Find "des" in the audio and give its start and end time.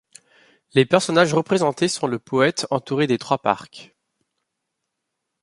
3.05-3.19